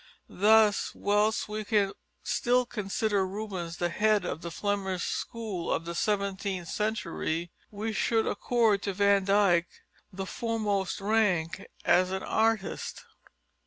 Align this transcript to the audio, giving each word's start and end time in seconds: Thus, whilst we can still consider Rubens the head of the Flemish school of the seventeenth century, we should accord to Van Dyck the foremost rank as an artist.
Thus, 0.29 0.93
whilst 0.95 1.47
we 1.47 1.63
can 1.63 1.93
still 2.23 2.65
consider 2.65 3.23
Rubens 3.27 3.77
the 3.77 3.89
head 3.89 4.25
of 4.25 4.41
the 4.41 4.49
Flemish 4.49 5.03
school 5.03 5.71
of 5.71 5.85
the 5.85 5.93
seventeenth 5.93 6.69
century, 6.69 7.51
we 7.69 7.93
should 7.93 8.25
accord 8.25 8.81
to 8.81 8.93
Van 8.93 9.25
Dyck 9.25 9.67
the 10.11 10.25
foremost 10.25 11.01
rank 11.01 11.67
as 11.85 12.09
an 12.09 12.23
artist. 12.23 13.03